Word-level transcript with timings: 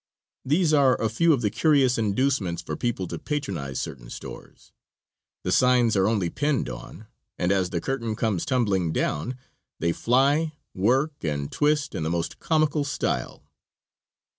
These 0.43 0.73
are 0.73 0.99
a 0.99 1.09
few 1.09 1.31
of 1.31 1.41
the 1.41 1.51
curious 1.51 1.95
inducements 1.99 2.63
for 2.63 2.75
people 2.75 3.05
to 3.07 3.19
patronize 3.19 3.79
certain 3.79 4.09
stores. 4.09 4.71
The 5.43 5.51
signs 5.51 5.95
are 5.95 6.07
only 6.07 6.31
pinned 6.31 6.69
on, 6.69 7.05
and 7.37 7.51
as 7.51 7.69
the 7.69 7.79
curtain 7.81 8.15
comes 8.15 8.43
tumbling 8.43 8.91
down 8.93 9.37
they 9.77 9.91
fly, 9.91 10.53
work 10.73 11.13
and 11.23 11.51
twist 11.51 11.93
in 11.93 12.01
the 12.01 12.09
most 12.09 12.39
comical 12.39 12.83
style. 12.83 13.43